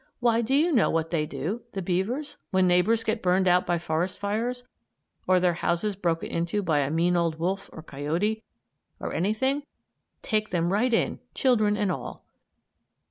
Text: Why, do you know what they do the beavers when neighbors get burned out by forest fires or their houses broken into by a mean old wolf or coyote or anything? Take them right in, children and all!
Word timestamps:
Why, 0.19 0.41
do 0.41 0.55
you 0.55 0.71
know 0.71 0.89
what 0.89 1.11
they 1.11 1.27
do 1.27 1.61
the 1.73 1.81
beavers 1.83 2.37
when 2.49 2.65
neighbors 2.65 3.03
get 3.03 3.21
burned 3.21 3.47
out 3.47 3.67
by 3.67 3.77
forest 3.77 4.17
fires 4.17 4.63
or 5.27 5.39
their 5.39 5.53
houses 5.53 5.95
broken 5.95 6.31
into 6.31 6.63
by 6.63 6.79
a 6.79 6.89
mean 6.89 7.15
old 7.15 7.37
wolf 7.37 7.69
or 7.71 7.83
coyote 7.83 8.43
or 8.99 9.13
anything? 9.13 9.61
Take 10.23 10.49
them 10.49 10.73
right 10.73 10.91
in, 10.91 11.19
children 11.35 11.77
and 11.77 11.91
all! 11.91 12.25